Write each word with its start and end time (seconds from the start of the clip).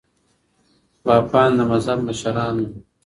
پاپان 1.03 1.49
د 1.57 1.59
مذهب 1.71 1.99
مشران 2.07 2.55
وو. 2.63 2.71